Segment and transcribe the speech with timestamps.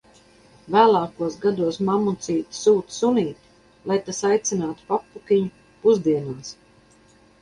[0.75, 3.53] Vēlākos gados mammucīte sūta sunīti,
[3.91, 5.53] lai tas aicinātu papukiņu
[5.85, 6.51] pusdienās.